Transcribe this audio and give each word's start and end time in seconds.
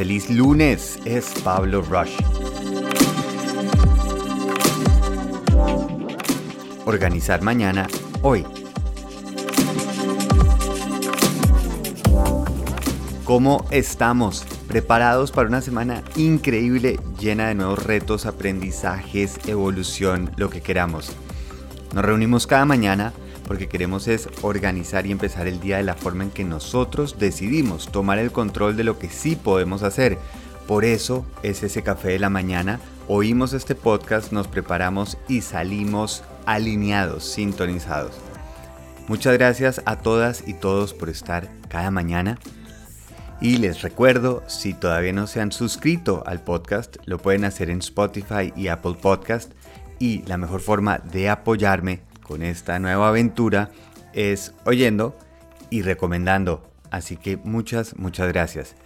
Feliz 0.00 0.30
lunes, 0.30 0.98
es 1.04 1.28
Pablo 1.44 1.82
Rush. 1.82 2.16
Organizar 6.86 7.42
mañana, 7.42 7.86
hoy. 8.22 8.46
¿Cómo 13.24 13.66
estamos? 13.70 14.46
Preparados 14.66 15.32
para 15.32 15.48
una 15.48 15.60
semana 15.60 16.02
increíble, 16.16 16.98
llena 17.18 17.48
de 17.48 17.56
nuevos 17.56 17.84
retos, 17.84 18.24
aprendizajes, 18.24 19.38
evolución, 19.48 20.30
lo 20.38 20.48
que 20.48 20.62
queramos. 20.62 21.12
Nos 21.94 22.02
reunimos 22.02 22.46
cada 22.46 22.64
mañana 22.64 23.12
porque 23.50 23.66
queremos 23.66 24.06
es 24.06 24.28
organizar 24.42 25.08
y 25.08 25.10
empezar 25.10 25.48
el 25.48 25.58
día 25.58 25.78
de 25.78 25.82
la 25.82 25.96
forma 25.96 26.22
en 26.22 26.30
que 26.30 26.44
nosotros 26.44 27.18
decidimos 27.18 27.90
tomar 27.90 28.20
el 28.20 28.30
control 28.30 28.76
de 28.76 28.84
lo 28.84 28.96
que 29.00 29.08
sí 29.08 29.34
podemos 29.34 29.82
hacer. 29.82 30.18
Por 30.68 30.84
eso 30.84 31.26
es 31.42 31.64
ese 31.64 31.82
café 31.82 32.10
de 32.10 32.20
la 32.20 32.30
mañana, 32.30 32.78
oímos 33.08 33.52
este 33.52 33.74
podcast, 33.74 34.30
nos 34.30 34.46
preparamos 34.46 35.18
y 35.26 35.40
salimos 35.40 36.22
alineados, 36.46 37.24
sintonizados. 37.24 38.12
Muchas 39.08 39.36
gracias 39.36 39.82
a 39.84 39.96
todas 39.96 40.46
y 40.46 40.54
todos 40.54 40.94
por 40.94 41.08
estar 41.08 41.48
cada 41.68 41.90
mañana. 41.90 42.38
Y 43.40 43.56
les 43.56 43.82
recuerdo, 43.82 44.44
si 44.46 44.74
todavía 44.74 45.12
no 45.12 45.26
se 45.26 45.40
han 45.40 45.50
suscrito 45.50 46.22
al 46.24 46.40
podcast, 46.40 46.98
lo 47.04 47.18
pueden 47.18 47.44
hacer 47.44 47.68
en 47.68 47.80
Spotify 47.80 48.52
y 48.54 48.68
Apple 48.68 48.94
Podcast. 49.02 49.50
Y 49.98 50.22
la 50.26 50.38
mejor 50.38 50.60
forma 50.60 50.98
de 50.98 51.28
apoyarme 51.28 52.08
con 52.30 52.44
esta 52.44 52.78
nueva 52.78 53.08
aventura 53.08 53.72
es 54.12 54.54
oyendo 54.64 55.18
y 55.68 55.82
recomendando. 55.82 56.62
Así 56.92 57.16
que 57.16 57.36
muchas, 57.38 57.96
muchas 57.96 58.28
gracias. 58.28 58.76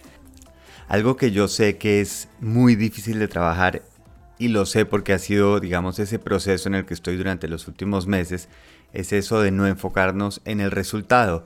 Algo 0.87 1.15
que 1.15 1.29
yo 1.29 1.47
sé 1.47 1.77
que 1.77 2.01
es 2.01 2.27
muy 2.39 2.75
difícil 2.75 3.19
de 3.19 3.27
trabajar 3.27 3.83
y 4.39 4.47
lo 4.47 4.65
sé 4.65 4.87
porque 4.87 5.13
ha 5.13 5.19
sido, 5.19 5.59
digamos, 5.59 5.99
ese 5.99 6.17
proceso 6.17 6.69
en 6.69 6.73
el 6.73 6.85
que 6.87 6.95
estoy 6.95 7.17
durante 7.17 7.47
los 7.47 7.67
últimos 7.67 8.07
meses, 8.07 8.49
es 8.93 9.13
eso 9.13 9.39
de 9.39 9.51
no 9.51 9.67
enfocarnos 9.67 10.41
en 10.45 10.59
el 10.59 10.71
resultado 10.71 11.45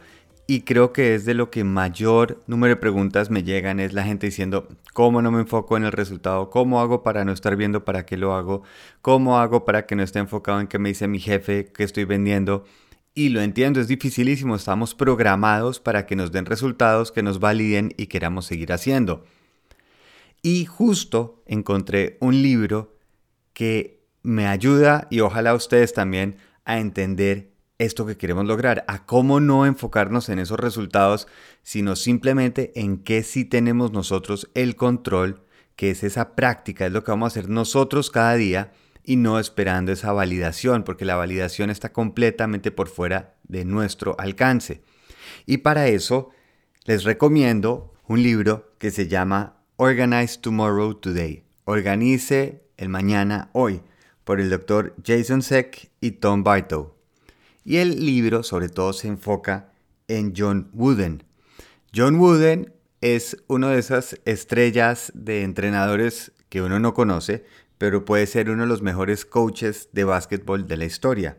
y 0.50 0.62
creo 0.62 0.94
que 0.94 1.14
es 1.14 1.26
de 1.26 1.36
lo 1.36 1.52
que 1.52 1.64
mayor 1.64 2.42
número 2.48 2.74
de 2.74 2.82
preguntas 2.82 3.30
me 3.30 3.44
llegan, 3.44 3.80
es 3.80 3.94
la 3.94 4.04
gente 4.04 4.26
diciendo, 4.26 4.68
¿cómo 4.94 5.22
no 5.22 5.30
me 5.30 5.42
enfoco 5.42 5.78
en 5.78 5.84
el 5.84 5.92
resultado? 5.92 6.50
¿Cómo 6.50 6.82
hago 6.82 7.04
para 7.04 7.24
no 7.24 7.32
estar 7.32 7.56
viendo 7.56 7.86
para 7.86 8.04
qué 8.08 8.18
lo 8.18 8.34
hago? 8.34 8.64
¿Cómo 9.04 9.38
hago 9.38 9.64
para 9.64 9.86
que 9.86 9.96
no 9.96 10.02
esté 10.02 10.18
enfocado 10.18 10.60
en 10.60 10.66
qué 10.66 10.80
me 10.80 10.90
dice 10.90 11.08
mi 11.08 11.20
jefe, 11.20 11.66
que 11.72 11.84
estoy 11.84 12.06
vendiendo? 12.06 12.66
Y 13.14 13.30
lo 13.30 13.42
entiendo, 13.42 13.80
es 13.80 13.88
dificilísimo, 13.88 14.56
estamos 14.56 14.96
programados 14.96 15.80
para 15.80 16.08
que 16.08 16.16
nos 16.16 16.32
den 16.32 16.48
resultados, 16.48 17.12
que 17.12 17.22
nos 17.22 17.40
validen 17.40 17.94
y 17.96 18.08
queramos 18.08 18.48
seguir 18.48 18.74
haciendo. 18.74 19.24
Y 20.42 20.66
justo 20.66 21.44
encontré 21.46 22.18
un 22.22 22.42
libro 22.42 22.98
que 23.54 24.02
me 24.24 24.48
ayuda 24.48 25.06
y 25.12 25.20
ojalá 25.20 25.54
ustedes 25.54 25.94
también 25.94 26.38
a 26.66 26.80
entender 26.80 27.52
esto 27.80 28.06
que 28.06 28.18
queremos 28.18 28.46
lograr, 28.46 28.84
a 28.88 29.06
cómo 29.06 29.40
no 29.40 29.66
enfocarnos 29.66 30.30
en 30.30 30.38
esos 30.38 30.60
resultados, 30.60 31.28
sino 31.64 31.96
simplemente 31.96 32.74
en 32.76 33.00
qué 33.00 33.24
sí 33.24 33.46
tenemos 33.46 33.92
nosotros 33.92 34.50
el 34.54 34.76
control, 34.76 35.42
que 35.76 35.90
es 35.92 36.04
esa 36.04 36.36
práctica, 36.36 36.86
es 36.86 36.92
lo 36.92 37.04
que 37.04 37.12
vamos 37.12 37.26
a 37.26 37.40
hacer 37.40 37.50
nosotros 37.50 38.12
cada 38.12 38.36
día 38.36 38.74
y 39.04 39.16
no 39.16 39.40
esperando 39.40 39.94
esa 39.94 40.12
validación, 40.12 40.84
porque 40.84 41.06
la 41.06 41.16
validación 41.16 41.70
está 41.70 41.94
completamente 41.94 42.70
por 42.70 42.90
fuera 42.90 43.36
de 43.44 43.64
nuestro 43.64 44.16
alcance. 44.20 44.84
Y 45.46 45.60
para 45.60 45.88
eso 45.88 46.30
les 46.84 47.06
recomiendo 47.06 47.94
un 48.08 48.22
libro 48.22 48.74
que 48.78 48.92
se 48.92 49.08
llama 49.08 49.64
Organize 49.78 50.38
Tomorrow 50.40 50.96
Today, 50.96 51.46
Organice 51.64 52.64
el 52.76 52.90
mañana 52.90 53.50
hoy, 53.54 53.82
por 54.26 54.42
el 54.42 54.50
doctor 54.50 54.96
Jason 55.06 55.42
Seck 55.42 55.92
y 56.02 56.12
Tom 56.12 56.44
Bartow. 56.44 56.99
Y 57.64 57.78
el 57.78 58.06
libro 58.06 58.44
sobre 58.44 58.70
todo 58.70 58.94
se 58.94 59.08
enfoca 59.08 59.72
en 60.08 60.34
John 60.36 60.70
Wooden. 60.74 61.24
John 61.96 62.16
Wooden 62.16 62.74
es 63.02 63.38
una 63.48 63.70
de 63.70 63.80
esas 63.80 64.20
estrellas 64.26 65.12
de 65.16 65.44
entrenadores 65.44 66.32
que 66.50 66.62
uno 66.62 66.80
no 66.80 66.94
conoce, 66.94 67.46
pero 67.78 68.06
puede 68.06 68.28
ser 68.28 68.50
uno 68.50 68.64
de 68.64 68.70
los 68.70 68.82
mejores 68.82 69.26
coaches 69.26 69.90
de 69.94 70.04
básquetbol 70.04 70.68
de 70.68 70.78
la 70.78 70.86
historia. 70.86 71.38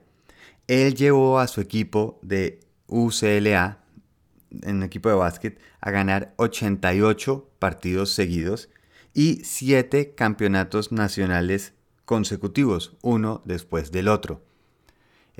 Él 0.66 0.94
llevó 0.94 1.38
a 1.38 1.48
su 1.48 1.60
equipo 1.60 2.18
de 2.22 2.60
UCLA, 2.86 3.78
en 4.62 4.82
equipo 4.82 5.08
de 5.08 5.16
básquet, 5.16 5.60
a 5.80 5.90
ganar 5.90 6.34
88 6.36 7.50
partidos 7.58 8.10
seguidos 8.10 8.68
y 9.12 9.42
7 9.44 10.14
campeonatos 10.14 10.92
nacionales 10.92 11.74
consecutivos, 12.04 12.96
uno 13.02 13.42
después 13.44 13.92
del 13.92 14.08
otro 14.08 14.42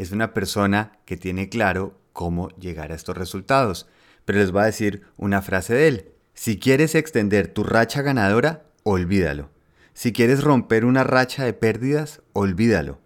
es 0.00 0.12
una 0.12 0.32
persona 0.32 0.92
que 1.04 1.18
tiene 1.18 1.50
claro 1.50 1.94
cómo 2.14 2.48
llegar 2.56 2.90
a 2.90 2.94
estos 2.94 3.18
resultados. 3.18 3.86
Pero 4.24 4.38
les 4.38 4.50
voy 4.50 4.62
a 4.62 4.66
decir 4.66 5.02
una 5.18 5.42
frase 5.42 5.74
de 5.74 5.88
él. 5.88 6.08
Si 6.32 6.58
quieres 6.58 6.94
extender 6.94 7.48
tu 7.48 7.64
racha 7.64 8.00
ganadora, 8.00 8.62
olvídalo. 8.82 9.50
Si 9.92 10.14
quieres 10.14 10.42
romper 10.42 10.86
una 10.86 11.04
racha 11.04 11.44
de 11.44 11.52
pérdidas, 11.52 12.22
olvídalo. 12.32 12.98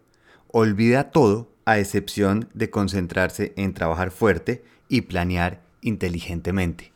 Olvida 0.52 1.10
todo 1.10 1.50
a 1.64 1.80
excepción 1.80 2.48
de 2.54 2.70
concentrarse 2.70 3.54
en 3.56 3.74
trabajar 3.74 4.12
fuerte 4.12 4.62
y 4.88 5.00
planear 5.00 5.62
inteligentemente. 5.80 6.92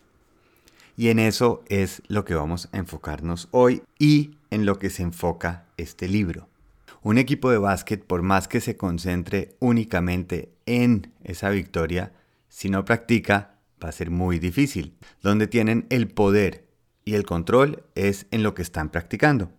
Y 0.97 1.09
en 1.09 1.19
eso 1.19 1.65
es 1.69 2.03
lo 2.07 2.25
que 2.25 2.37
vamos 2.37 2.69
a 2.71 2.79
enfocarnos 2.79 3.49
hoy 3.51 3.83
y 3.99 4.37
en 4.51 4.65
lo 4.65 4.79
que 4.79 4.91
se 4.91 5.03
enfoca 5.03 5.67
este 5.77 6.07
libro. 6.07 6.47
Un 7.03 7.19
equipo 7.19 7.51
de 7.51 7.59
básquet, 7.59 8.05
por 8.05 8.23
más 8.23 8.49
que 8.49 8.61
se 8.61 8.77
concentre 8.77 9.57
únicamente 9.61 10.53
en 10.67 11.13
esa 11.23 11.51
victoria, 11.51 12.13
si 12.49 12.69
no 12.69 12.85
practica, 12.85 13.59
va 13.83 13.89
a 13.89 13.93
ser 13.93 14.11
muy 14.11 14.39
difícil. 14.39 14.97
Donde 15.23 15.47
tienen 15.47 15.87
el 15.91 16.09
poder 16.09 16.69
y 17.05 17.15
el 17.15 17.25
control 17.25 17.85
es 17.95 18.27
en 18.31 18.43
lo 18.43 18.55
que 18.55 18.63
están 18.63 18.91
practicando. 18.91 19.53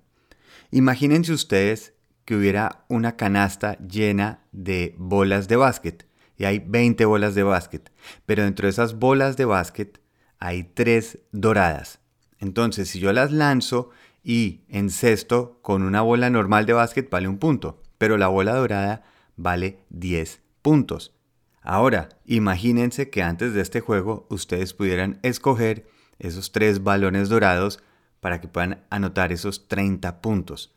Imagínense 0.71 1.33
ustedes 1.33 1.93
que 2.25 2.35
hubiera 2.35 2.85
una 2.89 3.15
canasta 3.15 3.77
llena 3.79 4.43
de 4.51 4.93
bolas 4.97 5.47
de 5.47 5.55
básquet 5.55 6.07
y 6.37 6.45
hay 6.45 6.59
20 6.59 7.05
bolas 7.05 7.35
de 7.35 7.43
básquet, 7.43 7.91
pero 8.25 8.43
dentro 8.43 8.67
de 8.67 8.71
esas 8.71 8.99
bolas 8.99 9.35
de 9.35 9.45
básquet 9.45 9.99
hay 10.37 10.63
tres 10.63 11.19
doradas. 11.31 11.99
Entonces, 12.39 12.89
si 12.89 12.99
yo 12.99 13.11
las 13.13 13.31
lanzo 13.31 13.89
y 14.23 14.61
en 14.67 14.89
sexto 14.89 15.59
con 15.61 15.83
una 15.83 16.01
bola 16.01 16.29
normal 16.29 16.65
de 16.65 16.73
básquet 16.73 17.09
vale 17.09 17.27
un 17.27 17.37
punto, 17.37 17.81
pero 17.97 18.17
la 18.17 18.27
bola 18.27 18.55
dorada 18.55 19.03
vale 19.35 19.79
10 19.89 20.41
puntos. 20.61 21.15
Ahora, 21.61 22.09
imagínense 22.25 23.09
que 23.09 23.23
antes 23.23 23.53
de 23.53 23.61
este 23.61 23.79
juego 23.81 24.27
ustedes 24.29 24.73
pudieran 24.73 25.19
escoger 25.23 25.87
esos 26.17 26.51
tres 26.51 26.83
balones 26.83 27.29
dorados 27.29 27.81
para 28.19 28.41
que 28.41 28.47
puedan 28.47 28.85
anotar 28.89 29.31
esos 29.31 29.67
30 29.67 30.21
puntos. 30.21 30.73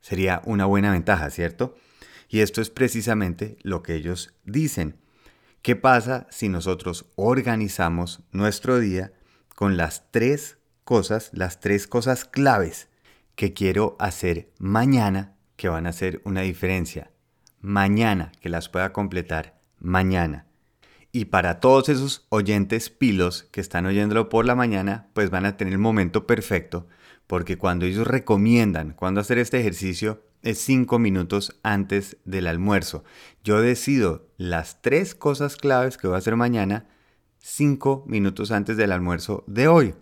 Sería 0.00 0.42
una 0.44 0.64
buena 0.66 0.92
ventaja, 0.92 1.30
¿cierto? 1.30 1.76
Y 2.28 2.40
esto 2.40 2.60
es 2.60 2.70
precisamente 2.70 3.58
lo 3.62 3.82
que 3.82 3.94
ellos 3.94 4.34
dicen. 4.44 4.96
¿Qué 5.62 5.76
pasa 5.76 6.26
si 6.30 6.48
nosotros 6.48 7.06
organizamos 7.16 8.20
nuestro 8.32 8.78
día 8.78 9.12
con 9.54 9.76
las 9.76 10.10
tres 10.10 10.56
las 11.32 11.60
tres 11.60 11.86
cosas 11.86 12.24
claves 12.24 12.88
que 13.36 13.52
quiero 13.52 13.94
hacer 14.00 14.50
mañana 14.58 15.36
que 15.54 15.68
van 15.68 15.86
a 15.86 15.90
hacer 15.90 16.20
una 16.24 16.40
diferencia. 16.40 17.12
Mañana, 17.60 18.32
que 18.40 18.48
las 18.48 18.68
pueda 18.68 18.92
completar 18.92 19.60
mañana. 19.78 20.46
Y 21.12 21.26
para 21.26 21.60
todos 21.60 21.88
esos 21.88 22.26
oyentes 22.28 22.90
pilos 22.90 23.48
que 23.52 23.60
están 23.60 23.86
oyéndolo 23.86 24.28
por 24.28 24.46
la 24.46 24.56
mañana, 24.56 25.06
pues 25.12 25.30
van 25.30 25.46
a 25.46 25.56
tener 25.56 25.74
el 25.74 25.78
momento 25.78 26.26
perfecto, 26.26 26.88
porque 27.28 27.56
cuando 27.56 27.86
ellos 27.86 28.08
recomiendan 28.08 28.94
cuándo 28.94 29.20
hacer 29.20 29.38
este 29.38 29.60
ejercicio 29.60 30.24
es 30.42 30.58
cinco 30.58 30.98
minutos 30.98 31.56
antes 31.62 32.16
del 32.24 32.48
almuerzo. 32.48 33.04
Yo 33.44 33.60
decido 33.60 34.26
las 34.38 34.82
tres 34.82 35.14
cosas 35.14 35.56
claves 35.56 35.98
que 35.98 36.08
voy 36.08 36.16
a 36.16 36.18
hacer 36.18 36.34
mañana 36.34 36.88
cinco 37.38 38.02
minutos 38.08 38.50
antes 38.50 38.76
del 38.76 38.90
almuerzo 38.90 39.44
de 39.46 39.68
hoy 39.68 39.94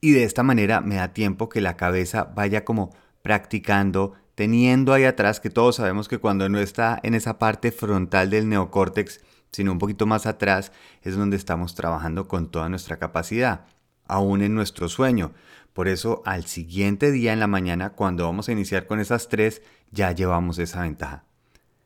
y 0.00 0.12
de 0.12 0.24
esta 0.24 0.42
manera 0.42 0.80
me 0.80 0.96
da 0.96 1.12
tiempo 1.12 1.48
que 1.48 1.60
la 1.60 1.76
cabeza 1.76 2.24
vaya 2.24 2.64
como 2.64 2.94
practicando, 3.22 4.12
teniendo 4.34 4.92
ahí 4.92 5.04
atrás 5.04 5.40
que 5.40 5.50
todos 5.50 5.76
sabemos 5.76 6.08
que 6.08 6.18
cuando 6.18 6.48
no 6.48 6.58
está 6.58 7.00
en 7.02 7.14
esa 7.14 7.38
parte 7.38 7.72
frontal 7.72 8.30
del 8.30 8.48
neocórtex, 8.48 9.20
sino 9.50 9.72
un 9.72 9.78
poquito 9.78 10.06
más 10.06 10.26
atrás, 10.26 10.72
es 11.02 11.16
donde 11.16 11.36
estamos 11.36 11.74
trabajando 11.74 12.28
con 12.28 12.50
toda 12.50 12.68
nuestra 12.68 12.98
capacidad, 12.98 13.66
aún 14.06 14.42
en 14.42 14.54
nuestro 14.54 14.88
sueño. 14.88 15.32
Por 15.72 15.88
eso 15.88 16.22
al 16.24 16.46
siguiente 16.46 17.10
día 17.10 17.32
en 17.32 17.40
la 17.40 17.46
mañana, 17.46 17.90
cuando 17.90 18.24
vamos 18.24 18.48
a 18.48 18.52
iniciar 18.52 18.86
con 18.86 19.00
esas 19.00 19.28
tres, 19.28 19.62
ya 19.90 20.12
llevamos 20.12 20.58
esa 20.58 20.82
ventaja. 20.82 21.24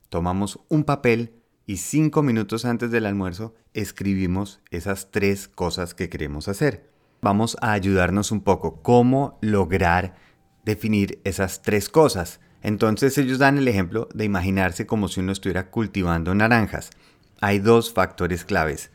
Tomamos 0.09 0.61
un 0.69 0.85
papel 0.85 1.35
y 1.67 1.77
cinco 1.77 2.23
minutos 2.23 2.65
antes 2.65 2.91
del 2.91 3.07
almuerzo 3.07 3.55
escribimos 3.75 4.61
esas 4.71 5.13
tres 5.13 5.47
cosas 5.47 5.95
que 5.95 6.09
queremos 6.09 6.49
hacer. 6.49 6.90
Vamos 7.21 7.57
a 7.61 7.73
ayudarnos 7.73 8.31
un 8.31 8.41
poco 8.43 8.83
cómo 8.83 9.39
lograr 9.41 10.15
definir 10.65 11.21
esas 11.25 11.63
tres 11.63 11.89
cosas. 11.89 12.41
Entonces 12.63 13.17
ellos 13.19 13.39
dan 13.39 13.59
el 13.59 13.69
ejemplo 13.69 14.09
de 14.15 14.25
imaginarse 14.25 14.87
como 14.87 15.09
si 15.09 15.21
uno 15.21 15.33
estuviera 15.33 15.71
cultivando 15.71 16.35
naranjas. 16.35 16.91
Hay 17.41 17.59
dos 17.59 17.93
factores 17.93 18.45
claves. 18.45 18.91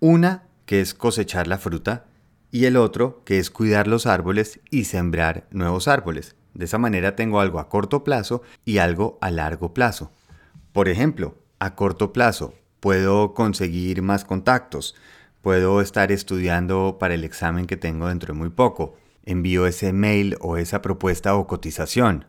Una, 0.00 0.44
que 0.66 0.80
es 0.80 0.92
cosechar 0.92 1.46
la 1.46 1.58
fruta, 1.58 2.04
y 2.50 2.66
el 2.66 2.76
otro, 2.76 3.22
que 3.24 3.38
es 3.38 3.50
cuidar 3.50 3.86
los 3.88 4.06
árboles 4.06 4.60
y 4.70 4.84
sembrar 4.84 5.46
nuevos 5.50 5.88
árboles. 5.88 6.36
De 6.54 6.64
esa 6.64 6.78
manera 6.78 7.16
tengo 7.16 7.40
algo 7.40 7.58
a 7.58 7.68
corto 7.68 8.04
plazo 8.04 8.42
y 8.64 8.78
algo 8.78 9.18
a 9.20 9.30
largo 9.30 9.74
plazo. 9.74 10.10
Por 10.72 10.88
ejemplo, 10.88 11.36
a 11.58 11.74
corto 11.74 12.12
plazo 12.12 12.54
puedo 12.80 13.34
conseguir 13.34 14.02
más 14.02 14.24
contactos, 14.24 14.94
puedo 15.46 15.80
estar 15.80 16.10
estudiando 16.10 16.96
para 16.98 17.14
el 17.14 17.22
examen 17.22 17.68
que 17.68 17.76
tengo 17.76 18.08
dentro 18.08 18.34
de 18.34 18.40
muy 18.40 18.50
poco, 18.50 18.96
envío 19.24 19.68
ese 19.68 19.92
mail 19.92 20.36
o 20.40 20.56
esa 20.56 20.82
propuesta 20.82 21.36
o 21.36 21.46
cotización. 21.46 22.26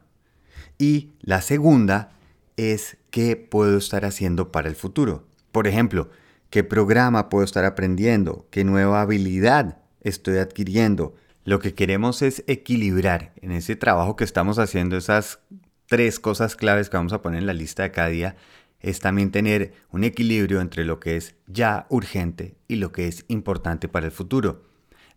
Y 0.78 1.14
la 1.22 1.42
segunda 1.42 2.12
es 2.58 2.98
qué 3.10 3.36
puedo 3.36 3.80
estar 3.80 4.06
haciendo 4.06 4.52
para 4.52 4.69
el 4.69 4.75
futuro. 4.75 5.25
Por 5.52 5.66
ejemplo, 5.66 6.12
qué 6.52 6.64
programa 6.64 7.28
puedo 7.30 7.44
estar 7.44 7.66
aprendiendo, 7.66 8.46
qué 8.52 8.64
nueva 8.64 9.02
habilidad 9.02 9.80
estoy 10.02 10.38
adquiriendo. 10.38 11.16
Lo 11.44 11.58
que 11.58 11.74
queremos 11.74 12.22
es 12.22 12.44
equilibrar 12.46 13.34
en 13.42 13.52
ese 13.52 13.75
trabajo 13.75 14.16
que 14.16 14.25
estamos 14.25 14.60
haciendo 14.60 14.96
esas 14.96 15.40
tres 15.88 16.19
cosas 16.19 16.56
claves 16.56 16.92
que 16.92 16.98
vamos 16.98 17.14
a 17.14 17.24
poner 17.24 17.40
en 17.40 17.48
la 17.48 17.54
lista 17.54 17.81
de 17.81 17.92
cada 17.92 18.10
día 18.10 18.36
es 18.80 19.00
también 19.00 19.32
tener 19.32 19.74
un 19.92 20.04
equilibrio 20.04 20.62
entre 20.62 20.86
lo 20.86 21.00
que 21.00 21.16
es 21.18 21.36
ya 21.48 21.88
urgente 21.90 22.56
y 22.68 22.76
lo 22.76 22.92
que 22.92 23.08
es 23.08 23.26
importante 23.28 23.88
para 23.88 24.06
el 24.06 24.12
futuro. 24.12 24.66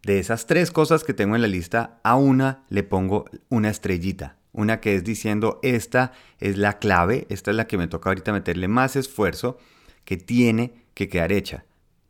De 0.03 0.19
esas 0.19 0.47
tres 0.47 0.71
cosas 0.71 1.05
que 1.05 1.15
tengo 1.15 1.37
en 1.37 1.43
la 1.43 1.49
lista, 1.49 2.01
a 2.03 2.17
una 2.17 2.65
le 2.71 2.83
pongo 2.83 3.27
una 3.49 3.69
estrellita. 3.69 4.39
Una 4.53 4.81
que 4.81 4.97
es 4.97 5.05
diciendo, 5.05 5.61
esta 5.62 6.12
es 6.39 6.57
la 6.57 6.79
clave, 6.79 7.27
esta 7.29 7.51
es 7.51 7.57
la 7.57 7.67
que 7.67 7.79
me 7.79 7.87
toca 7.87 8.11
ahorita 8.11 8.33
meterle 8.33 8.67
más 8.67 8.97
esfuerzo, 8.97 9.59
que 10.05 10.17
tiene 10.17 10.87
que 10.95 11.09
quedar 11.09 11.33
hecha. 11.33 11.65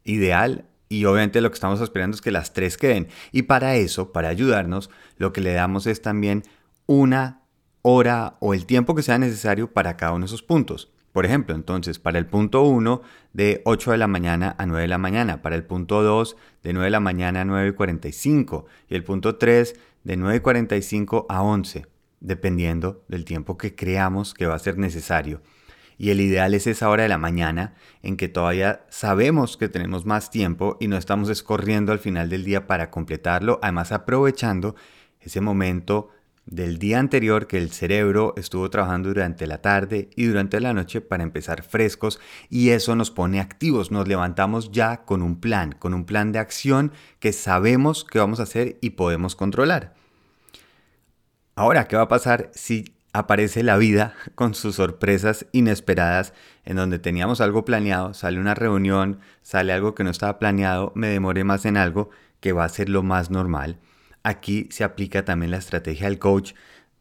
Ideal 0.05 0.67
y 0.89 1.05
obviamente 1.05 1.41
lo 1.41 1.51
que 1.51 1.55
estamos 1.55 1.81
esperando 1.81 2.17
es 2.17 2.21
que 2.21 2.33
las 2.33 2.53
tres 2.53 2.77
queden. 2.77 3.09
Y 3.31 3.43
para 3.43 3.77
eso, 3.77 4.13
para 4.13 4.29
ayudarnos, 4.29 4.91
lo 5.19 5.33
que 5.33 5.41
le 5.41 5.53
damos 5.53 5.87
es 5.87 6.03
también 6.03 6.43
una 6.87 7.43
hora 7.83 8.37
o 8.41 8.55
el 8.55 8.67
tiempo 8.67 8.95
que 8.95 9.03
sea 9.03 9.17
necesario 9.19 9.73
para 9.73 9.97
cada 9.97 10.13
uno 10.13 10.25
de 10.25 10.27
esos 10.27 10.43
puntos. 10.43 10.93
Por 11.13 11.27
ejemplo, 11.27 11.55
entonces, 11.55 11.99
para 11.99 12.19
el 12.19 12.27
punto 12.27 12.63
1 12.63 13.03
de 13.33 13.63
8 13.65 13.93
de 13.93 13.99
la 13.99 14.07
mañana 14.07 14.55
a 14.59 14.67
9 14.67 14.83
de 14.83 14.89
la 14.89 14.99
mañana, 14.99 15.43
para 15.43 15.57
el 15.57 15.65
punto 15.65 16.03
2 16.03 16.37
de 16.63 16.73
9 16.73 16.85
de 16.85 16.91
la 16.91 17.01
mañana 17.01 17.41
a 17.41 17.45
9 17.45 17.69
y 17.69 17.73
45 17.73 18.67
y 18.89 18.95
el 18.95 19.03
punto 19.03 19.37
3 19.37 19.75
de 20.05 20.17
9 20.17 20.37
y 20.37 20.41
45 20.41 21.27
a 21.29 21.43
11, 21.43 21.87
dependiendo 22.21 23.03
del 23.09 23.25
tiempo 23.25 23.59
que 23.59 23.75
creamos 23.75 24.35
que 24.35 24.47
va 24.47 24.55
a 24.55 24.61
ser 24.61 24.79
necesario. 24.79 25.43
Y 25.99 26.11
el 26.11 26.21
ideal 26.21 26.55
es 26.55 26.67
esa 26.67 26.89
hora 26.89 27.03
de 27.03 27.11
la 27.11 27.19
mañana 27.19 27.75
en 28.03 28.17
que 28.17 28.29
todavía 28.29 28.87
sabemos 28.89 29.57
que 29.57 29.69
tenemos 29.69 30.07
más 30.07 30.31
tiempo 30.31 30.79
y 30.81 30.89
no 30.89 30.97
estamos 30.97 31.29
escorriendo 31.29 31.93
al 31.93 31.99
final 31.99 32.31
del 32.31 32.45
día 32.45 32.67
para 32.67 32.91
completarlo, 32.91 33.59
además 33.63 33.93
aprovechando 33.93 34.77
ese 35.21 35.43
momento 35.43 36.09
del 36.51 36.79
día 36.79 36.99
anterior 36.99 37.47
que 37.47 37.59
el 37.59 37.71
cerebro 37.71 38.35
estuvo 38.37 38.69
trabajando 38.71 39.09
durante 39.09 39.47
la 39.47 39.63
tarde 39.63 40.11
y 40.17 40.27
durante 40.27 40.61
la 40.61 40.75
noche 40.75 41.01
para 41.01 41.23
empezar 41.23 41.63
frescos 41.63 42.21
y 42.49 42.71
eso 42.71 42.97
nos 42.97 43.13
pone 43.13 43.41
activos, 43.41 43.93
nos 43.93 44.09
levantamos 44.09 44.73
ya 44.73 45.05
con 45.05 45.23
un 45.23 45.41
plan, 45.41 45.73
con 45.73 45.95
un 45.95 46.05
plan 46.05 46.33
de 46.33 46.41
acción 46.41 46.93
que 47.21 47.33
sabemos 47.33 48.05
que 48.05 48.19
vamos 48.19 48.41
a 48.41 48.43
hacer 48.43 48.79
y 48.81 48.91
podemos 48.91 49.37
controlar. 49.37 49.95
Ahora, 51.55 51.87
¿qué 51.87 51.97
va 51.97 52.03
a 52.03 52.09
pasar 52.09 52.51
si 52.53 52.97
aparece 53.13 53.63
la 53.63 53.77
vida 53.77 54.15
con 54.35 54.55
sus 54.55 54.75
sorpresas 54.75 55.47
inesperadas 55.53 56.35
en 56.65 56.77
donde 56.77 56.99
teníamos 56.99 57.41
algo 57.41 57.65
planeado, 57.65 58.13
sale 58.13 58.41
una 58.41 58.55
reunión, 58.55 59.21
sale 59.43 59.73
algo 59.73 59.95
que 59.95 60.03
no 60.05 60.11
estaba 60.11 60.39
planeado, 60.41 60.93
me 60.97 61.09
demoré 61.09 61.45
más 61.45 61.65
en 61.65 61.77
algo 61.77 62.11
que 62.41 62.53
va 62.53 62.65
a 62.65 62.69
ser 62.69 62.89
lo 62.89 63.05
más 63.05 63.31
normal? 63.31 63.79
Aquí 64.23 64.69
se 64.71 64.85
aplica 64.85 65.25
también 65.25 65.51
la 65.51 65.59
estrategia 65.59 66.09
del 66.09 66.19
coach, 66.19 66.53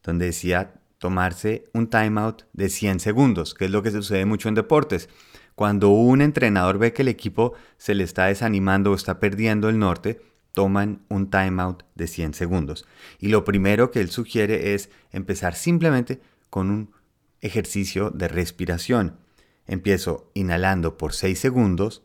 donde 0.02 0.26
decía 0.26 0.74
tomarse 0.98 1.64
un 1.72 1.88
timeout 1.88 2.44
de 2.52 2.68
100 2.68 3.00
segundos, 3.00 3.54
que 3.54 3.66
es 3.66 3.70
lo 3.70 3.82
que 3.82 3.90
sucede 3.90 4.26
mucho 4.26 4.48
en 4.48 4.54
deportes. 4.54 5.08
Cuando 5.54 5.90
un 5.90 6.22
entrenador 6.22 6.78
ve 6.78 6.92
que 6.92 7.02
el 7.02 7.08
equipo 7.08 7.54
se 7.76 7.94
le 7.94 8.04
está 8.04 8.26
desanimando 8.26 8.92
o 8.92 8.94
está 8.94 9.18
perdiendo 9.18 9.68
el 9.68 9.78
norte, 9.78 10.20
toman 10.52 11.02
un 11.08 11.30
timeout 11.30 11.84
de 11.94 12.06
100 12.06 12.34
segundos. 12.34 12.86
Y 13.18 13.28
lo 13.28 13.44
primero 13.44 13.90
que 13.90 14.00
él 14.00 14.10
sugiere 14.10 14.74
es 14.74 14.90
empezar 15.10 15.54
simplemente 15.54 16.20
con 16.48 16.70
un 16.70 16.92
ejercicio 17.40 18.10
de 18.10 18.28
respiración. 18.28 19.18
Empiezo 19.66 20.30
inhalando 20.34 20.96
por 20.96 21.14
6 21.14 21.38
segundos, 21.38 22.02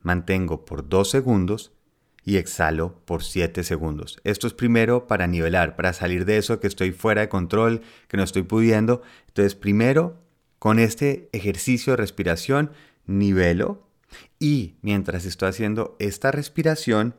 mantengo 0.00 0.64
por 0.64 0.88
2 0.88 1.10
segundos 1.10 1.72
y 2.24 2.36
exhalo 2.36 3.00
por 3.04 3.22
7 3.22 3.62
segundos. 3.64 4.18
Esto 4.24 4.46
es 4.46 4.54
primero 4.54 5.06
para 5.06 5.26
nivelar, 5.26 5.76
para 5.76 5.92
salir 5.92 6.24
de 6.24 6.38
eso 6.38 6.60
que 6.60 6.66
estoy 6.66 6.92
fuera 6.92 7.20
de 7.20 7.28
control, 7.28 7.82
que 8.08 8.16
no 8.16 8.22
estoy 8.22 8.42
pudiendo. 8.42 9.02
Entonces, 9.28 9.54
primero, 9.54 10.22
con 10.58 10.78
este 10.78 11.28
ejercicio 11.32 11.92
de 11.92 11.98
respiración, 11.98 12.72
nivelo 13.06 13.86
y 14.38 14.76
mientras 14.82 15.26
estoy 15.26 15.50
haciendo 15.50 15.96
esta 15.98 16.30
respiración, 16.30 17.14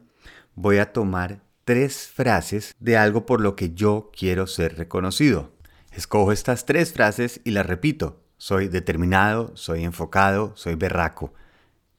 voy 0.55 0.77
a 0.77 0.93
tomar 0.93 1.41
tres 1.65 2.07
frases 2.07 2.75
de 2.79 2.97
algo 2.97 3.25
por 3.25 3.41
lo 3.41 3.55
que 3.55 3.73
yo 3.73 4.11
quiero 4.17 4.47
ser 4.47 4.77
reconocido. 4.77 5.51
Escojo 5.91 6.31
estas 6.31 6.65
tres 6.65 6.93
frases 6.93 7.41
y 7.43 7.51
las 7.51 7.65
repito. 7.65 8.21
Soy 8.37 8.67
determinado, 8.67 9.55
soy 9.55 9.83
enfocado, 9.83 10.53
soy 10.55 10.75
berraco. 10.75 11.33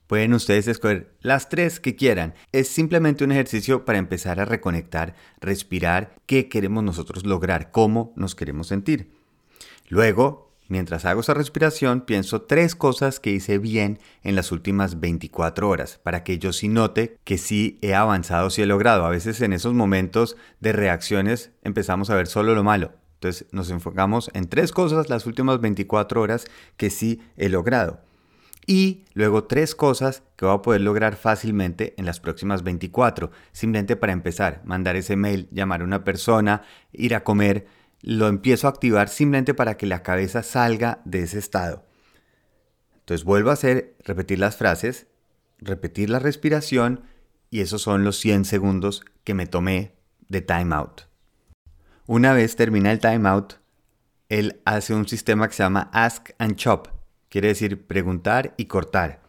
Pueden 0.07 0.33
ustedes 0.33 0.69
escoger 0.69 1.11
las 1.19 1.49
tres 1.49 1.81
que 1.81 1.97
quieran. 1.97 2.33
Es 2.53 2.69
simplemente 2.69 3.25
un 3.25 3.33
ejercicio 3.33 3.83
para 3.83 3.99
empezar 3.99 4.39
a 4.39 4.45
reconectar, 4.45 5.15
respirar 5.41 6.15
qué 6.25 6.47
queremos 6.47 6.81
nosotros 6.83 7.25
lograr, 7.25 7.71
cómo 7.71 8.13
nos 8.15 8.33
queremos 8.33 8.67
sentir. 8.67 9.11
Luego, 9.89 10.53
mientras 10.69 11.03
hago 11.03 11.19
esa 11.19 11.33
respiración, 11.33 12.01
pienso 12.01 12.43
tres 12.43 12.73
cosas 12.73 13.19
que 13.19 13.31
hice 13.31 13.57
bien 13.57 13.99
en 14.23 14.37
las 14.37 14.53
últimas 14.53 15.01
24 15.01 15.67
horas, 15.67 15.99
para 16.01 16.23
que 16.23 16.39
yo 16.39 16.53
sí 16.53 16.69
note 16.69 17.17
que 17.25 17.37
sí 17.37 17.77
he 17.81 17.93
avanzado, 17.93 18.49
sí 18.49 18.61
he 18.61 18.65
logrado. 18.65 19.05
A 19.05 19.09
veces 19.09 19.41
en 19.41 19.51
esos 19.51 19.73
momentos 19.73 20.37
de 20.61 20.71
reacciones 20.71 21.51
empezamos 21.63 22.09
a 22.09 22.15
ver 22.15 22.27
solo 22.27 22.55
lo 22.55 22.63
malo. 22.63 22.93
Entonces 23.15 23.47
nos 23.51 23.71
enfocamos 23.71 24.31
en 24.33 24.47
tres 24.47 24.71
cosas 24.71 25.09
las 25.09 25.25
últimas 25.25 25.59
24 25.59 26.21
horas 26.21 26.45
que 26.77 26.89
sí 26.89 27.21
he 27.35 27.49
logrado 27.49 28.06
y 28.69 29.05
luego 29.13 29.45
tres 29.45 29.73
cosas 29.73 30.23
que 30.35 30.45
voy 30.45 30.53
a 30.53 30.61
poder 30.61 30.81
lograr 30.81 31.15
fácilmente 31.15 31.95
en 31.97 32.05
las 32.05 32.19
próximas 32.19 32.63
24. 32.63 33.31
Simplemente 33.53 33.95
para 33.95 34.11
empezar, 34.11 34.61
mandar 34.65 34.97
ese 34.97 35.15
mail, 35.15 35.47
llamar 35.51 35.81
a 35.81 35.85
una 35.85 36.03
persona, 36.03 36.63
ir 36.91 37.15
a 37.15 37.23
comer, 37.23 37.65
lo 38.01 38.27
empiezo 38.27 38.67
a 38.67 38.71
activar 38.71 39.07
simplemente 39.07 39.53
para 39.53 39.77
que 39.77 39.87
la 39.87 40.03
cabeza 40.03 40.43
salga 40.43 41.01
de 41.05 41.23
ese 41.23 41.39
estado. 41.39 41.85
Entonces 42.99 43.23
vuelvo 43.23 43.51
a 43.51 43.53
hacer, 43.53 43.95
repetir 44.03 44.39
las 44.39 44.57
frases, 44.57 45.07
repetir 45.59 46.09
la 46.09 46.19
respiración 46.19 47.05
y 47.49 47.61
esos 47.61 47.81
son 47.81 48.03
los 48.03 48.19
100 48.19 48.43
segundos 48.43 49.05
que 49.23 49.33
me 49.33 49.47
tomé 49.47 49.95
de 50.27 50.41
timeout. 50.41 51.03
Una 52.05 52.33
vez 52.33 52.57
termina 52.57 52.91
el 52.91 52.99
timeout, 52.99 53.53
él 54.27 54.61
hace 54.65 54.93
un 54.93 55.07
sistema 55.07 55.47
que 55.47 55.53
se 55.53 55.63
llama 55.63 55.89
Ask 55.93 56.31
and 56.37 56.57
Chop 56.57 56.96
Quiere 57.29 57.49
decir 57.49 57.85
preguntar 57.85 58.53
y 58.57 58.65
cortar. 58.65 59.21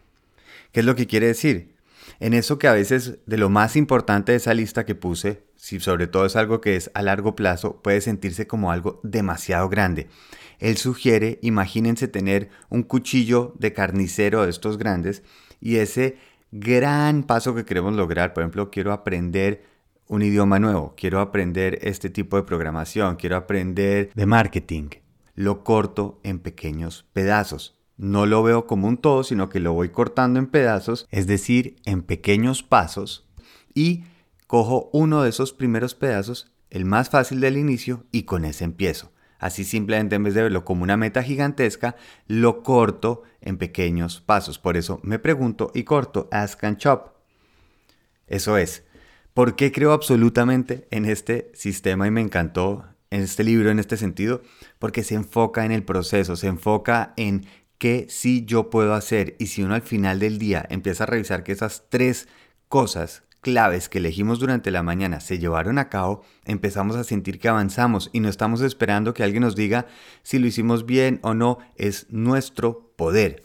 ¿Qué 0.73 0.81
es 0.81 0.87
lo 0.87 0.95
que 0.95 1.07
quiere 1.07 1.26
decir? 1.26 1.75
En 2.21 2.35
eso 2.35 2.59
que 2.59 2.69
a 2.69 2.73
veces 2.73 3.19
de 3.26 3.37
lo 3.37 3.49
más 3.49 3.76
importante 3.76 4.33
de 4.33 4.38
esa 4.38 4.55
lista 4.55 4.85
que 4.85 4.95
puse, 4.95 5.45
si 5.57 5.81
sobre 5.81 6.07
todo 6.07 6.26
es 6.26 6.37
algo 6.37 6.61
que 6.61 6.76
es 6.76 6.90
a 6.95 7.02
largo 7.02 7.37
plazo, 7.37 7.81
puede 7.83 8.00
sentirse 8.00 8.47
como 8.47 8.73
algo 8.73 9.00
demasiado 9.02 9.69
grande. 9.69 10.09
Él 10.59 10.76
sugiere, 10.76 11.38
imagínense 11.43 12.09
tener 12.09 12.50
un 12.69 12.83
cuchillo 12.83 13.55
de 13.59 13.73
carnicero 13.73 14.45
de 14.45 14.50
estos 14.50 14.78
grandes 14.78 15.23
y 15.61 15.76
ese 15.76 16.17
gran 16.50 17.23
paso 17.23 17.55
que 17.55 17.64
queremos 17.64 17.95
lograr, 17.95 18.33
por 18.33 18.43
ejemplo, 18.43 18.71
quiero 18.71 18.93
aprender 18.93 19.64
un 20.09 20.23
idioma 20.23 20.59
nuevo, 20.59 20.95
quiero 20.97 21.21
aprender 21.21 21.78
este 21.83 22.11
tipo 22.11 22.37
de 22.37 22.43
programación, 22.43 23.17
quiero 23.17 23.37
aprender 23.37 24.11
de 24.14 24.26
marketing. 24.26 24.88
Lo 25.35 25.62
corto 25.62 26.19
en 26.25 26.40
pequeños 26.40 27.07
pedazos 27.12 27.77
no 27.99 28.26
lo 28.26 28.43
veo 28.43 28.67
como 28.67 28.88
un 28.88 28.97
todo, 28.97 29.25
sino 29.25 29.49
que 29.49 29.61
lo 29.61 29.75
voy 29.75 29.90
cortando 29.90 30.38
en 30.38 30.47
pedazos, 30.47 31.07
es 31.11 31.26
decir, 31.26 31.76
en 31.85 32.02
pequeños 32.02 32.62
pasos, 32.62 33.28
y 33.75 34.05
cojo 34.47 34.88
uno 34.93 35.23
de 35.23 35.28
esos 35.28 35.52
primeros 35.52 35.95
pedazos, 35.95 36.50
el 36.71 36.85
más 36.85 37.11
fácil 37.11 37.40
del 37.40 37.59
inicio, 37.59 38.07
y 38.12 38.23
con 38.23 38.45
ese 38.45 38.64
empiezo. 38.64 39.12
Así 39.38 39.64
simplemente 39.64 40.17
en 40.17 40.25
vez 40.25 40.35
de 40.35 40.43
verlo 40.43 40.64
como 40.64 40.83
una 40.83 40.97
meta 40.97 41.23
gigantesca, 41.23 41.97
lo 42.26 42.62
corto 42.62 43.23
en 43.40 43.57
pequeños 43.57 44.21
pasos. 44.21 44.59
Por 44.59 44.76
eso 44.76 45.00
me 45.02 45.19
pregunto 45.19 45.71
y 45.75 45.85
corto, 45.85 46.28
ask 46.33 46.62
and 46.64 46.78
chop. 46.78 47.14
Eso 48.26 48.57
es. 48.57 48.85
¿Por 49.35 49.55
qué 49.55 49.71
creo 49.71 49.93
absolutamente 49.93 50.88
en 50.90 51.05
este 51.05 51.52
sistema 51.55 52.09
y 52.09 52.11
me 52.11 52.21
encantó 52.21 52.85
en 53.11 53.23
este 53.23 53.45
libro 53.45 53.71
en 53.71 53.78
este 53.78 53.97
sentido? 53.97 54.43
Porque 54.81 55.05
se 55.05 55.14
enfoca 55.14 55.64
en 55.64 55.71
el 55.71 55.85
proceso, 55.85 56.35
se 56.35 56.49
enfoca 56.49 57.14
en 57.17 57.47
qué 57.78 58.06
sí 58.08 58.44
yo 58.44 58.70
puedo 58.70 58.94
hacer 58.94 59.37
y 59.38 59.47
si 59.47 59.62
uno 59.62 59.75
al 59.75 59.82
final 59.82 60.18
del 60.18 60.38
día 60.38 60.66
empieza 60.68 61.04
a 61.04 61.06
revisar 61.06 61.44
que 61.44 61.52
esas 61.52 61.85
tres 61.88 62.28
cosas 62.68 63.23
claves 63.40 63.88
que 63.88 63.99
elegimos 63.99 64.40
durante 64.40 64.70
la 64.70 64.82
mañana 64.82 65.20
se 65.20 65.38
llevaron 65.38 65.78
a 65.78 65.88
cabo, 65.88 66.23
empezamos 66.44 66.97
a 66.97 67.04
sentir 67.04 67.38
que 67.38 67.49
avanzamos 67.49 68.11
y 68.12 68.20
no 68.20 68.28
estamos 68.28 68.61
esperando 68.61 69.14
que 69.14 69.23
alguien 69.23 69.42
nos 69.42 69.56
diga 69.56 69.87
si 70.23 70.38
lo 70.38 70.47
hicimos 70.47 70.87
bien 70.87 71.20
o 71.23 71.35
no, 71.35 71.58
es 71.76 72.06
nuestro 72.11 72.92
poder. 72.97 73.44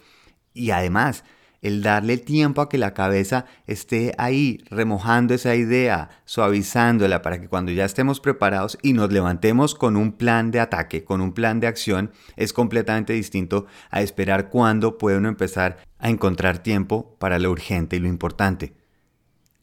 Y 0.53 0.71
además, 0.71 1.23
el 1.63 1.81
darle 1.81 2.17
tiempo 2.17 2.61
a 2.61 2.69
que 2.69 2.77
la 2.77 2.93
cabeza 2.93 3.45
esté 3.65 4.13
ahí 4.17 4.63
remojando 4.69 5.33
esa 5.33 5.55
idea, 5.55 6.09
suavizándola 6.25 7.21
para 7.21 7.39
que 7.39 7.47
cuando 7.47 7.71
ya 7.71 7.85
estemos 7.85 8.19
preparados 8.19 8.77
y 8.81 8.91
nos 8.91 9.11
levantemos 9.11 9.73
con 9.73 9.95
un 9.95 10.11
plan 10.11 10.51
de 10.51 10.59
ataque, 10.59 11.05
con 11.05 11.21
un 11.21 11.33
plan 11.33 11.61
de 11.61 11.67
acción, 11.67 12.11
es 12.35 12.51
completamente 12.51 13.13
distinto 13.13 13.65
a 13.89 14.01
esperar 14.01 14.49
cuándo 14.49 14.97
puede 14.97 15.17
uno 15.17 15.29
empezar 15.29 15.77
a 15.99 16.09
encontrar 16.09 16.59
tiempo 16.59 17.15
para 17.17 17.39
lo 17.39 17.49
urgente 17.49 17.95
y 17.95 17.99
lo 17.99 18.09
importante. 18.09 18.75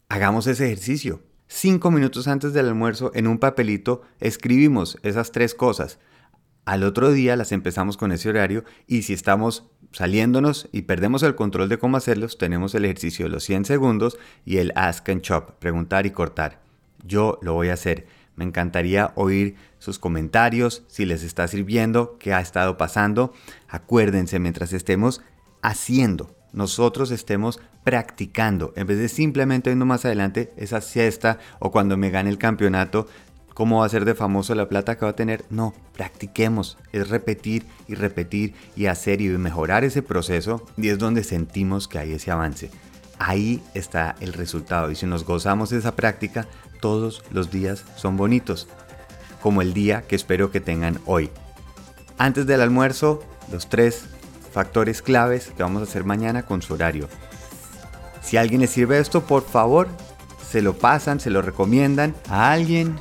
Hagamos 0.09 0.47
ese 0.47 0.67
ejercicio. 0.67 1.23
Cinco 1.49 1.91
minutos 1.91 2.29
antes 2.29 2.55
del 2.55 2.69
almuerzo, 2.69 3.11
en 3.15 3.27
un 3.27 3.39
papelito, 3.39 4.03
escribimos 4.21 4.99
esas 5.03 5.33
tres 5.33 5.55
cosas. 5.55 5.99
Al 6.65 6.83
otro 6.83 7.13
día 7.13 7.37
las 7.37 7.53
empezamos 7.53 7.97
con 7.97 8.13
ese 8.13 8.29
horario 8.29 8.65
y 8.87 9.03
si 9.03 9.13
estamos 9.13 9.69
saliéndonos 9.93 10.69
y 10.73 10.83
perdemos 10.83 11.23
el 11.23 11.35
control 11.35 11.69
de 11.69 11.79
cómo 11.79 11.97
hacerlos, 11.97 12.39
tenemos 12.39 12.75
el 12.75 12.85
ejercicio 12.85 13.27
de 13.27 13.31
los 13.31 13.45
100 13.45 13.65
segundos 13.65 14.19
y 14.45 14.59
el 14.59 14.73
ask 14.77 15.09
and 15.09 15.23
chop, 15.23 15.53
preguntar 15.59 16.07
y 16.07 16.11
cortar. 16.11 16.61
Yo 17.05 17.39
lo 17.43 17.55
voy 17.55 17.69
a 17.69 17.75
hacer. 17.75 18.07
Me 18.37 18.45
encantaría 18.45 19.13
oír 19.17 19.57
sus 19.79 19.99
comentarios, 19.99 20.85
si 20.87 21.05
les 21.05 21.23
está 21.23 21.49
sirviendo, 21.49 22.17
qué 22.19 22.33
ha 22.33 22.41
estado 22.41 22.77
pasando. 22.77 23.33
Acuérdense, 23.69 24.39
mientras 24.39 24.73
estemos 24.73 25.21
haciendo 25.63 26.35
nosotros 26.53 27.11
estemos 27.11 27.61
practicando, 27.85 28.73
en 28.77 28.87
vez 28.87 28.99
de 28.99 29.09
simplemente 29.09 29.71
viendo 29.71 29.87
más 29.87 30.05
adelante 30.05 30.53
esa 30.57 30.81
siesta 30.81 31.39
o 31.59 31.71
cuando 31.71 31.97
me 31.97 32.11
gane 32.11 32.31
el 32.31 32.39
campeonato, 32.39 33.07
cómo 33.55 33.81
va 33.81 33.87
a 33.87 33.91
ser 33.91 34.05
de 34.05 34.15
famoso 34.15 34.55
la 34.55 34.69
plata 34.69 34.97
que 34.97 35.05
va 35.05 35.13
a 35.13 35.17
tener. 35.17 35.45
No, 35.51 35.75
practiquemos, 35.95 36.79
es 36.93 37.09
repetir 37.09 37.67
y 37.89 37.95
repetir 37.95 38.55
y 38.77 38.87
hacer 38.87 39.21
y 39.21 39.29
mejorar 39.29 39.85
ese 39.85 40.03
proceso 40.03 40.65
y 40.77 40.89
es 40.89 40.99
donde 40.99 41.25
sentimos 41.25 41.89
que 41.89 41.99
hay 41.99 42.13
ese 42.13 42.31
avance. 42.31 42.71
Ahí 43.19 43.63
está 43.75 44.17
el 44.21 44.33
resultado 44.33 44.91
y 44.91 44.97
si 44.97 45.07
nos 45.07 45.25
gozamos 45.25 45.71
de 45.71 45.79
esa 45.79 45.95
práctica, 45.95 46.47
todos 46.81 47.23
los 47.31 47.51
días 47.51 47.85
son 47.97 48.17
bonitos, 48.17 48.67
como 49.43 49.63
el 49.63 49.75
día 49.75 50.03
que 50.03 50.17
espero 50.17 50.51
que 50.51 50.61
tengan 50.61 50.99
hoy. 51.05 51.31
Antes 52.17 52.47
del 52.47 52.63
almuerzo, 52.63 53.23
los 53.53 53.69
tres 53.69 54.05
factores 54.53 55.03
claves 55.03 55.53
que 55.57 55.63
vamos 55.63 55.81
a 55.81 55.85
hacer 55.85 56.05
mañana 56.05 56.45
con 56.45 56.63
su 56.63 56.75
horario. 56.75 57.09
Si 58.23 58.37
a 58.37 58.41
alguien 58.41 58.61
le 58.61 58.67
sirve 58.67 58.99
esto, 58.99 59.23
por 59.23 59.43
favor, 59.43 59.89
se 60.51 60.63
lo 60.63 60.77
pasan, 60.77 61.21
se 61.21 61.31
lo 61.31 61.43
recomiendan 61.43 62.15
a 62.29 62.53
alguien 62.53 62.97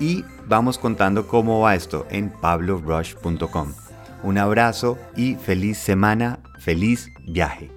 y 0.00 0.24
vamos 0.46 0.78
contando 0.78 1.26
cómo 1.26 1.60
va 1.60 1.74
esto 1.74 2.06
en 2.10 2.30
pablorush.com. 2.30 3.74
Un 4.22 4.38
abrazo 4.38 4.98
y 5.16 5.36
feliz 5.36 5.78
semana, 5.78 6.40
feliz 6.58 7.10
viaje. 7.26 7.70